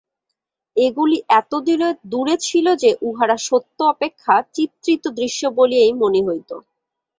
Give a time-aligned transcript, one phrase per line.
[0.77, 1.51] এগুলি এত
[2.05, 6.49] দূরে ছিল যে, উহারা সত্য অপেক্ষা চিত্রিত দৃশ্য বলিয়াই মনে হইত।